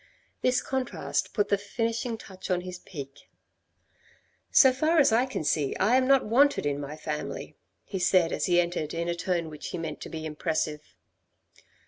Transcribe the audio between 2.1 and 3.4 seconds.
touch on his pique."